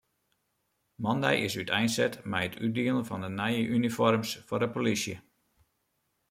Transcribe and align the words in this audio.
Moandei 1.03 1.37
is 1.47 1.57
úteinset 1.61 2.13
mei 2.31 2.43
it 2.47 2.57
útdielen 2.65 3.05
fan 3.09 3.23
de 3.25 3.29
nije 3.39 3.69
unifoarms 3.77 4.31
foar 4.47 4.61
de 4.63 4.67
polysje. 4.75 5.15